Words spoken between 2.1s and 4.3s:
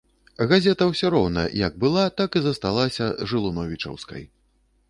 так і засталася жылуновічаўскай.